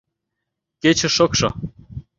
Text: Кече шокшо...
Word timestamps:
Кече 0.81 1.09
шокшо... 1.15 1.49